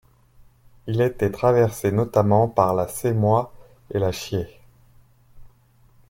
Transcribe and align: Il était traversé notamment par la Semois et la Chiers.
Il 0.87 0.99
était 0.99 1.29
traversé 1.29 1.91
notamment 1.91 2.47
par 2.47 2.73
la 2.73 2.87
Semois 2.87 3.53
et 3.91 3.99
la 3.99 4.11
Chiers. 4.11 4.59